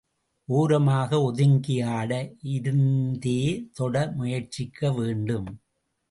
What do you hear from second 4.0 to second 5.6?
முயற்சிக்க வேண்டும்.